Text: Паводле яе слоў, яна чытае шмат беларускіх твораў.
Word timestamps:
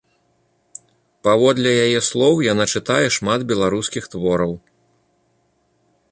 Паводле 1.25 1.71
яе 1.85 1.99
слоў, 2.09 2.35
яна 2.53 2.65
чытае 2.77 3.05
шмат 3.17 3.41
беларускіх 3.51 4.03
твораў. 4.15 4.53